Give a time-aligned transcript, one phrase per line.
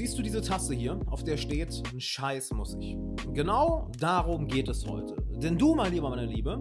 [0.00, 2.96] Siehst du diese Tasse hier, auf der steht, ein Scheiß muss ich.
[3.34, 5.14] Genau darum geht es heute.
[5.28, 6.58] Denn du, mein Lieber, meine Liebe,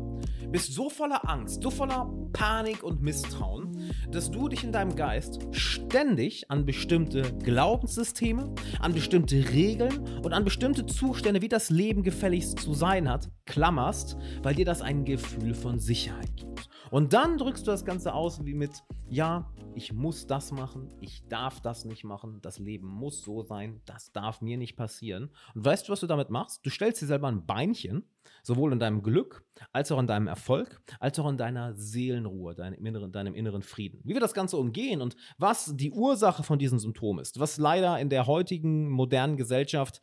[0.51, 5.39] bist so voller Angst, so voller Panik und Misstrauen, dass du dich in deinem Geist
[5.51, 12.59] ständig an bestimmte Glaubenssysteme, an bestimmte Regeln und an bestimmte Zustände, wie das Leben gefälligst
[12.59, 16.69] zu sein hat, klammerst, weil dir das ein Gefühl von Sicherheit gibt.
[16.91, 21.27] Und dann drückst du das Ganze aus wie mit, ja, ich muss das machen, ich
[21.27, 25.29] darf das nicht machen, das Leben muss so sein, das darf mir nicht passieren.
[25.53, 26.65] Und weißt du, was du damit machst?
[26.65, 28.09] Du stellst dir selber ein Beinchen,
[28.43, 32.83] sowohl in deinem Glück, als auch in deinem Erfolg, als auch in deiner Seelenruhe, deinem
[32.85, 34.01] inneren, deinem inneren Frieden.
[34.03, 37.99] Wie wir das Ganze umgehen und was die Ursache von diesen Symptomen ist, was leider
[37.99, 40.01] in der heutigen modernen Gesellschaft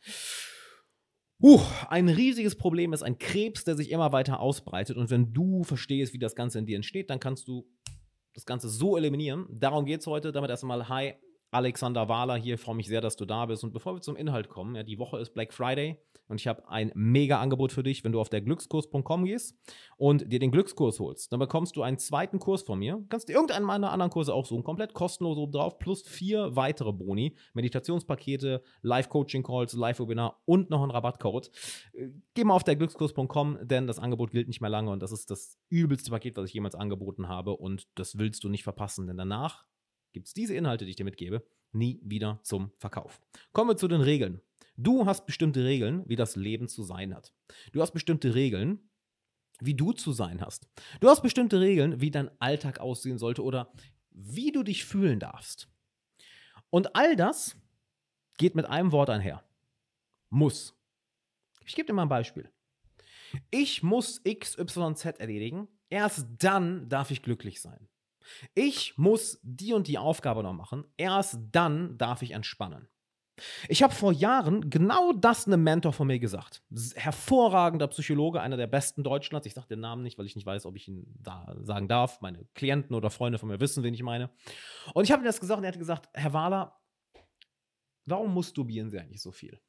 [1.39, 4.97] Uh, ein riesiges Problem ist ein Krebs, der sich immer weiter ausbreitet.
[4.97, 7.67] Und wenn du verstehst, wie das Ganze in dir entsteht, dann kannst du
[8.33, 9.45] das Ganze so eliminieren.
[9.51, 10.31] Darum geht es heute.
[10.31, 11.13] Damit erstmal, hi,
[11.51, 12.57] Alexander Wahler hier.
[12.57, 13.63] Freue mich sehr, dass du da bist.
[13.63, 15.97] Und bevor wir zum Inhalt kommen, ja, die Woche ist Black Friday
[16.27, 19.55] und ich habe ein mega Angebot für dich, wenn du auf der glückskurs.com gehst
[19.97, 21.31] und dir den Glückskurs holst.
[21.31, 23.03] Dann bekommst du einen zweiten Kurs von mir.
[23.09, 26.91] Kannst dir irgendeinen meiner anderen Kurse auch suchen, komplett kostenlos oben drauf, plus vier weitere
[26.91, 31.49] Boni, Meditationspakete, Live-Coaching-Calls, Live-Webinar und noch einen Rabattcode.
[32.33, 35.31] Geh mal auf der glückskurs.com, denn das Angebot gilt nicht mehr lange und das ist
[35.31, 39.17] das übelste Paket, was ich jemals angeboten habe und das willst du nicht verpassen, denn
[39.17, 39.65] danach
[40.13, 43.21] gibt es diese Inhalte, die ich dir mitgebe, nie wieder zum Verkauf.
[43.53, 44.41] Kommen wir zu den Regeln.
[44.75, 47.33] Du hast bestimmte Regeln, wie das Leben zu sein hat.
[47.71, 48.89] Du hast bestimmte Regeln,
[49.59, 50.67] wie du zu sein hast.
[50.99, 53.73] Du hast bestimmte Regeln, wie dein Alltag aussehen sollte oder
[54.11, 55.67] wie du dich fühlen darfst.
[56.69, 57.57] Und all das
[58.37, 59.43] geht mit einem Wort einher.
[60.29, 60.75] Muss.
[61.65, 62.51] Ich gebe dir mal ein Beispiel.
[63.49, 67.89] Ich muss XYZ erledigen, erst dann darf ich glücklich sein.
[68.53, 70.85] Ich muss die und die Aufgabe noch machen.
[70.97, 72.87] Erst dann darf ich entspannen.
[73.67, 76.63] Ich habe vor Jahren genau das einem Mentor von mir gesagt.
[76.95, 79.45] Hervorragender Psychologe, einer der besten Deutschlands.
[79.45, 82.21] Ich sage den Namen nicht, weil ich nicht weiß, ob ich ihn da sagen darf.
[82.21, 84.31] Meine Klienten oder Freunde von mir wissen, wen ich meine.
[84.93, 86.79] Und ich habe ihm das gesagt und er hat gesagt: Herr Wahler,
[88.05, 89.61] warum masturbieren Sie eigentlich so viel?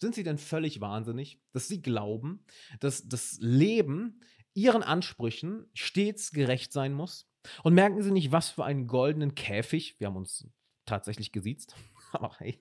[0.00, 2.44] Sind Sie denn völlig wahnsinnig, dass Sie glauben,
[2.78, 4.20] dass das Leben
[4.54, 7.27] Ihren Ansprüchen stets gerecht sein muss?
[7.62, 10.48] Und merken Sie nicht, was für einen goldenen Käfig, wir haben uns
[10.88, 11.76] tatsächlich gesiezt,
[12.12, 12.58] aber hey,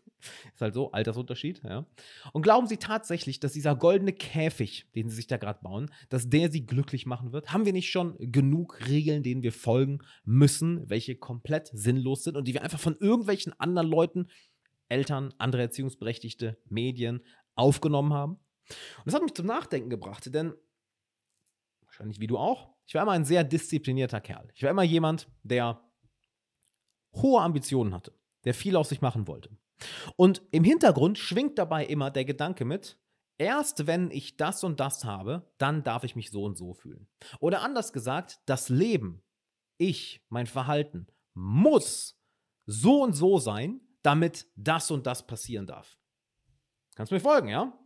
[0.53, 1.85] ist halt so, Altersunterschied, ja.
[2.33, 6.29] Und glauben Sie tatsächlich, dass dieser goldene Käfig, den Sie sich da gerade bauen, dass
[6.29, 7.53] der Sie glücklich machen wird?
[7.53, 12.47] Haben wir nicht schon genug Regeln, denen wir folgen müssen, welche komplett sinnlos sind und
[12.47, 14.27] die wir einfach von irgendwelchen anderen Leuten,
[14.89, 17.23] Eltern, andere Erziehungsberechtigte, Medien
[17.55, 18.33] aufgenommen haben?
[18.97, 20.53] Und das hat mich zum Nachdenken gebracht, denn
[21.85, 24.49] wahrscheinlich wie du auch, ich war immer ein sehr disziplinierter Kerl.
[24.55, 25.83] Ich war immer jemand, der
[27.13, 28.13] hohe Ambitionen hatte,
[28.45, 29.49] der viel aus sich machen wollte.
[30.15, 32.97] Und im Hintergrund schwingt dabei immer der Gedanke mit,
[33.37, 37.07] erst wenn ich das und das habe, dann darf ich mich so und so fühlen.
[37.39, 39.21] Oder anders gesagt, das Leben,
[39.77, 42.19] ich, mein Verhalten muss
[42.65, 45.97] so und so sein, damit das und das passieren darf.
[46.95, 47.77] Kannst du mir folgen, ja?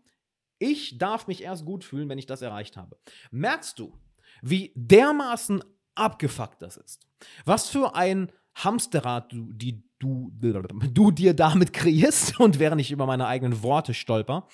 [0.59, 2.99] Ich darf mich erst gut fühlen, wenn ich das erreicht habe.
[3.31, 3.99] Merkst du,
[4.41, 5.63] wie dermaßen
[5.95, 7.07] abgefuckt das ist?
[7.45, 13.05] Was für ein Hamsterrad du, die du, du dir damit kreierst und während ich über
[13.05, 14.47] meine eigenen Worte stolper.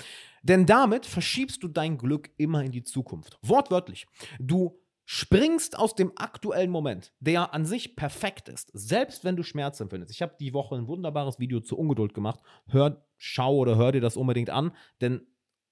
[0.43, 3.37] Denn damit verschiebst du dein Glück immer in die Zukunft.
[3.41, 4.05] Wortwörtlich.
[4.39, 9.79] Du springst aus dem aktuellen Moment, der an sich perfekt ist, selbst wenn du Schmerz
[9.79, 10.11] empfindest.
[10.11, 12.41] Ich habe die Woche ein wunderbares Video zur Ungeduld gemacht.
[12.67, 15.25] Hör, schau oder hör dir das unbedingt an, denn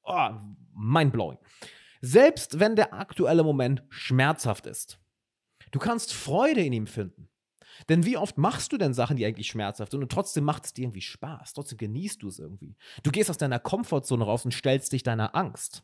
[0.03, 0.29] oh,
[0.73, 1.37] mindblowing.
[2.01, 4.99] Selbst wenn der aktuelle Moment schmerzhaft ist,
[5.71, 7.29] du kannst Freude in ihm finden.
[7.89, 10.73] Denn wie oft machst du denn Sachen, die eigentlich schmerzhaft sind und trotzdem macht es
[10.73, 12.75] dir irgendwie Spaß, trotzdem genießt du es irgendwie.
[13.03, 15.83] Du gehst aus deiner Komfortzone raus und stellst dich deiner Angst.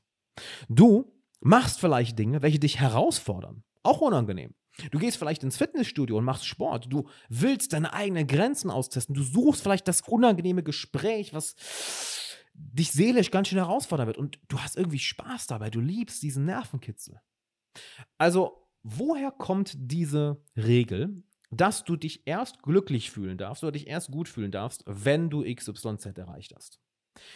[0.69, 1.11] Du
[1.41, 4.53] machst vielleicht Dinge, welche dich herausfordern, auch unangenehm.
[4.91, 6.87] Du gehst vielleicht ins Fitnessstudio und machst Sport.
[6.89, 9.13] Du willst deine eigenen Grenzen austesten.
[9.13, 11.55] Du suchst vielleicht das unangenehme Gespräch, was
[12.53, 14.17] dich seelisch ganz schön herausfordern wird.
[14.17, 15.69] Und du hast irgendwie Spaß dabei.
[15.69, 17.19] Du liebst diesen Nervenkitzel.
[18.17, 24.11] Also, woher kommt diese Regel, dass du dich erst glücklich fühlen darfst oder dich erst
[24.11, 26.79] gut fühlen darfst, wenn du XYZ erreicht hast?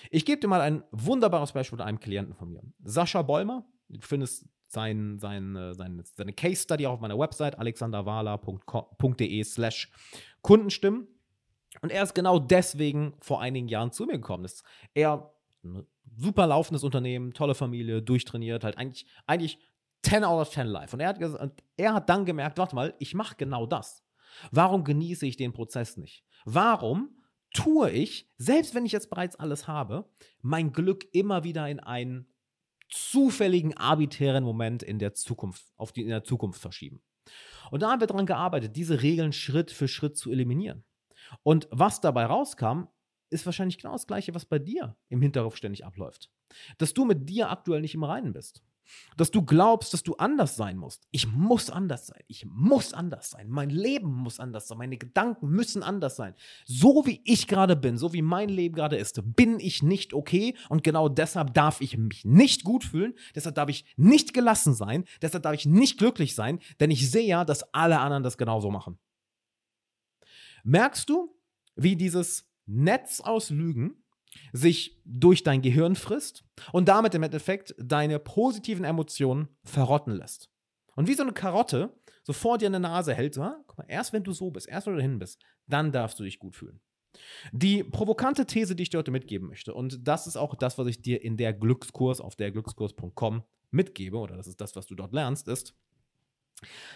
[0.10, 2.62] Ich gebe dir mal ein wunderbares Beispiel von einem Klienten von mir.
[2.84, 7.60] Sascha Bollmer, du findest sein, sein, äh, sein, seine Case Study auch auf meiner Website
[7.60, 9.92] alexanderwala.de slash
[10.42, 11.08] Kundenstimmen.
[11.82, 14.46] Und er ist genau deswegen vor einigen Jahren zu mir gekommen.
[14.46, 14.64] Ist
[14.94, 15.34] er
[15.64, 15.86] ein
[16.18, 19.60] super laufendes Unternehmen, tolle Familie, durchtrainiert, halt eigentlich, eigentlich
[20.04, 20.94] 10 out of 10 live.
[20.94, 24.04] Und er hat, und er hat dann gemerkt, warte mal, ich mache genau das.
[24.52, 26.24] Warum genieße ich den Prozess nicht?
[26.46, 27.18] Warum
[27.54, 30.10] tue ich, selbst wenn ich jetzt bereits alles habe,
[30.42, 32.28] mein Glück immer wieder in einen
[32.90, 37.02] zufälligen, arbiträren Moment in der Zukunft, auf die in der Zukunft verschieben.
[37.72, 40.84] Und da haben wir daran gearbeitet, diese Regeln Schritt für Schritt zu eliminieren.
[41.44, 42.88] Und was dabei rauskam,
[43.30, 46.32] ist wahrscheinlich genau das Gleiche, was bei dir im Hinterkopf ständig abläuft.
[46.78, 48.64] Dass du mit dir aktuell nicht im Reinen bist.
[49.18, 51.08] Dass du glaubst, dass du anders sein musst.
[51.10, 52.22] Ich muss anders sein.
[52.28, 53.50] Ich muss anders sein.
[53.50, 54.78] Mein Leben muss anders sein.
[54.78, 56.36] Meine Gedanken müssen anders sein.
[56.66, 60.56] So wie ich gerade bin, so wie mein Leben gerade ist, bin ich nicht okay.
[60.70, 63.16] Und genau deshalb darf ich mich nicht gut fühlen.
[63.34, 65.06] Deshalb darf ich nicht gelassen sein.
[65.20, 66.60] Deshalb darf ich nicht glücklich sein.
[66.80, 69.00] Denn ich sehe ja, dass alle anderen das genauso machen.
[70.66, 71.32] Merkst du,
[71.76, 74.04] wie dieses Netz aus Lügen
[74.52, 80.50] sich durch dein Gehirn frisst und damit im Endeffekt deine positiven Emotionen verrotten lässt.
[80.96, 83.78] Und wie so eine Karotte so vor dir in der Nase hält, so, ah, guck
[83.78, 86.40] mal, erst wenn du so bist, erst wenn du dahin bist, dann darfst du dich
[86.40, 86.82] gut fühlen.
[87.52, 90.88] Die provokante These, die ich dir heute mitgeben möchte, und das ist auch das, was
[90.88, 94.96] ich dir in der Glückskurs auf der glückskurs.com mitgebe, oder das ist das, was du
[94.96, 95.76] dort lernst, ist,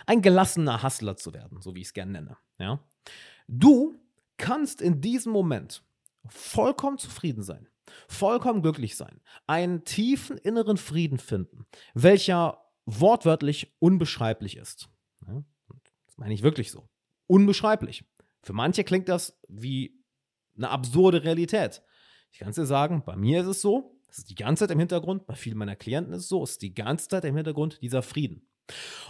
[0.07, 2.37] ein gelassener Hustler zu werden, so wie ich es gerne nenne.
[2.57, 2.83] Ja?
[3.51, 3.99] Du
[4.37, 5.83] kannst in diesem Moment
[6.27, 7.67] vollkommen zufrieden sein,
[8.07, 11.65] vollkommen glücklich sein, einen tiefen inneren Frieden finden,
[11.95, 14.87] welcher wortwörtlich unbeschreiblich ist.
[16.05, 16.87] Das meine ich wirklich so.
[17.25, 18.05] Unbeschreiblich.
[18.43, 19.99] Für manche klingt das wie
[20.55, 21.81] eine absurde Realität.
[22.31, 24.71] Ich kann es dir sagen, bei mir ist es so, das ist die ganze Zeit
[24.71, 27.81] im Hintergrund, bei vielen meiner Klienten ist es so, ist die ganze Zeit im Hintergrund
[27.81, 28.47] dieser Frieden.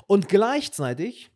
[0.08, 1.30] Und gleichzeitig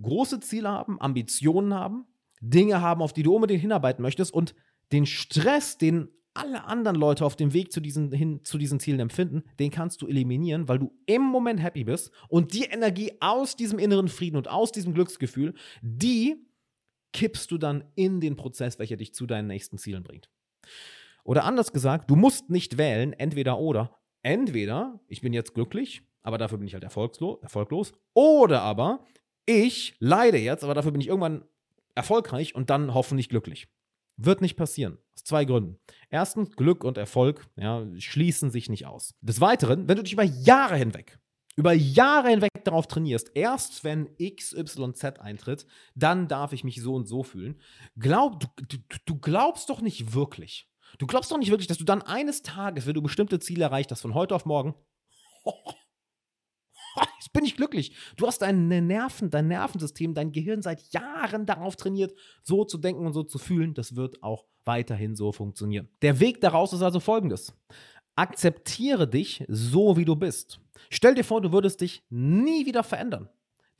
[0.00, 2.06] große Ziele haben, Ambitionen haben,
[2.40, 4.54] Dinge haben, auf die du unbedingt hinarbeiten möchtest und
[4.92, 9.00] den Stress, den alle anderen Leute auf dem Weg zu diesen, hin, zu diesen Zielen
[9.00, 13.56] empfinden, den kannst du eliminieren, weil du im Moment happy bist und die Energie aus
[13.56, 16.36] diesem inneren Frieden und aus diesem Glücksgefühl, die
[17.12, 20.30] kippst du dann in den Prozess, welcher dich zu deinen nächsten Zielen bringt.
[21.24, 23.98] Oder anders gesagt, du musst nicht wählen, entweder oder.
[24.22, 27.92] Entweder ich bin jetzt glücklich, aber dafür bin ich halt erfolglos, erfolglos.
[28.14, 29.04] Oder aber
[29.46, 31.44] ich leide jetzt, aber dafür bin ich irgendwann
[31.98, 33.68] erfolgreich und dann hoffentlich glücklich.
[34.16, 34.98] Wird nicht passieren.
[35.14, 35.78] Aus zwei Gründen.
[36.10, 39.14] Erstens, Glück und Erfolg ja, schließen sich nicht aus.
[39.20, 41.18] Des Weiteren, wenn du dich über Jahre hinweg,
[41.56, 47.06] über Jahre hinweg darauf trainierst, erst wenn XYZ eintritt, dann darf ich mich so und
[47.06, 47.60] so fühlen.
[47.96, 50.68] Glaub, du, du, du glaubst doch nicht wirklich.
[50.98, 53.90] Du glaubst doch nicht wirklich, dass du dann eines Tages, wenn du bestimmte Ziele erreicht
[53.90, 54.74] hast, von heute auf morgen,
[57.18, 57.96] Jetzt bin ich glücklich.
[58.16, 63.06] Du hast deine Nerven, dein Nervensystem, dein Gehirn seit Jahren darauf trainiert, so zu denken
[63.06, 63.74] und so zu fühlen.
[63.74, 65.88] Das wird auch weiterhin so funktionieren.
[66.02, 67.52] Der Weg daraus ist also folgendes.
[68.14, 70.60] Akzeptiere dich so, wie du bist.
[70.90, 73.28] Stell dir vor, du würdest dich nie wieder verändern.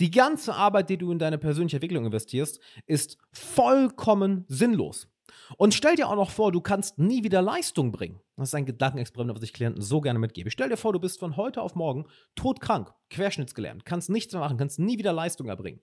[0.01, 5.09] Die ganze Arbeit, die du in deine persönliche Entwicklung investierst, ist vollkommen sinnlos.
[5.57, 8.21] Und stell dir auch noch vor, du kannst nie wieder Leistung bringen.
[8.37, 10.51] Das ist ein Gedankenexperiment, was ich Klienten so gerne mitgebe.
[10.51, 14.59] Stell dir vor, du bist von heute auf morgen todkrank, querschnittsgelähmt, kannst nichts mehr machen,
[14.59, 15.81] kannst nie wieder Leistung erbringen.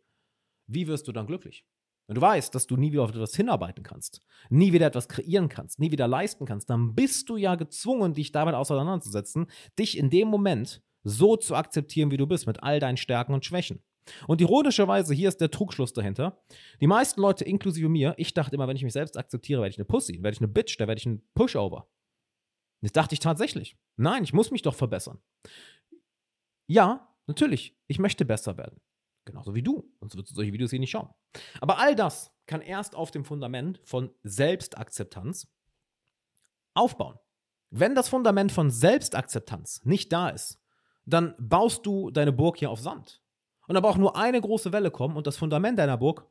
[0.67, 1.65] Wie wirst du dann glücklich?
[2.07, 5.49] Wenn du weißt, dass du nie wieder auf etwas hinarbeiten kannst, nie wieder etwas kreieren
[5.49, 9.47] kannst, nie wieder leisten kannst, dann bist du ja gezwungen, dich damit auseinanderzusetzen,
[9.79, 13.45] dich in dem Moment so zu akzeptieren, wie du bist, mit all deinen Stärken und
[13.45, 13.81] Schwächen.
[14.27, 16.41] Und ironischerweise, hier ist der Trugschluss dahinter.
[16.79, 19.77] Die meisten Leute, inklusive mir, ich dachte immer, wenn ich mich selbst akzeptiere, werde ich
[19.77, 21.87] eine Pussy, werde ich eine Bitch, da werde ich ein Pushover.
[22.81, 23.77] Das dachte ich tatsächlich.
[23.95, 25.19] Nein, ich muss mich doch verbessern.
[26.67, 28.79] Ja, natürlich, ich möchte besser werden.
[29.25, 31.09] Genauso wie du, sonst würdest du solche Videos hier nicht schauen.
[31.59, 35.47] Aber all das kann erst auf dem Fundament von Selbstakzeptanz
[36.75, 37.17] aufbauen.
[37.71, 40.61] Wenn das Fundament von Selbstakzeptanz nicht da ist,
[41.05, 43.21] dann baust du deine Burg hier auf Sand.
[43.67, 46.27] Und aber auch nur eine große Welle kommen und das Fundament deiner Burg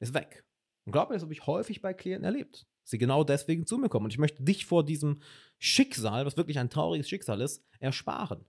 [0.00, 0.44] ist weg.
[0.84, 2.66] Und glaub mir, das habe ich häufig bei Klienten erlebt.
[2.84, 4.06] Sie genau deswegen zu mir kommen.
[4.06, 5.20] Und ich möchte dich vor diesem
[5.58, 8.44] Schicksal, was wirklich ein trauriges Schicksal ist, ersparen.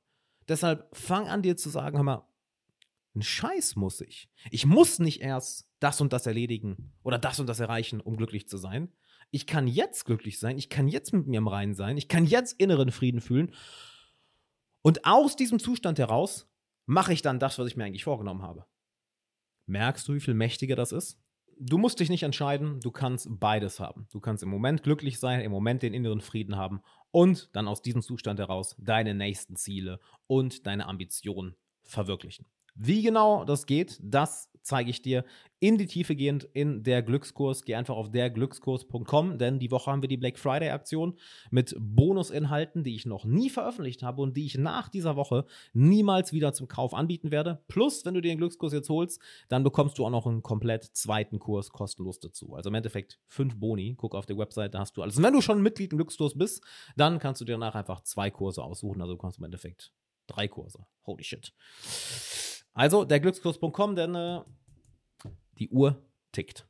[0.48, 2.27] Deshalb fang an dir zu sagen, hör mal,
[3.15, 4.29] ein Scheiß muss ich.
[4.50, 8.48] Ich muss nicht erst das und das erledigen oder das und das erreichen, um glücklich
[8.48, 8.91] zu sein.
[9.29, 12.25] Ich kann jetzt glücklich sein, ich kann jetzt mit mir im Reinen sein, ich kann
[12.25, 13.53] jetzt inneren Frieden fühlen.
[14.81, 16.48] Und aus diesem Zustand heraus
[16.85, 18.65] mache ich dann das, was ich mir eigentlich vorgenommen habe.
[19.65, 21.19] Merkst du, wie viel mächtiger das ist?
[21.59, 24.07] Du musst dich nicht entscheiden, du kannst beides haben.
[24.11, 27.81] Du kannst im Moment glücklich sein, im Moment den inneren Frieden haben und dann aus
[27.81, 32.47] diesem Zustand heraus deine nächsten Ziele und deine Ambitionen verwirklichen.
[32.75, 35.24] Wie genau das geht, das zeige ich dir
[35.60, 37.63] in die Tiefe gehend in der Glückskurs.
[37.63, 41.17] Geh einfach auf derglückskurs.com, denn die Woche haben wir die Black Friday Aktion
[41.51, 46.34] mit Bonusinhalten, die ich noch nie veröffentlicht habe und die ich nach dieser Woche niemals
[46.34, 47.63] wieder zum Kauf anbieten werde.
[47.67, 50.84] Plus, wenn du dir den Glückskurs jetzt holst, dann bekommst du auch noch einen komplett
[50.84, 52.55] zweiten Kurs kostenlos dazu.
[52.55, 53.96] Also im Endeffekt fünf Boni.
[53.98, 55.17] Guck auf der Website, da hast du alles.
[55.17, 56.63] Und wenn du schon Mitglied im Glückskurs bist,
[56.96, 59.01] dann kannst du dir danach einfach zwei Kurse aussuchen.
[59.01, 59.93] Also du kannst im Endeffekt
[60.27, 60.86] drei Kurse.
[61.05, 61.53] Holy shit.
[62.73, 64.41] Also, der Glückskurs.com, denn äh,
[65.59, 66.01] die Uhr
[66.31, 66.61] tickt.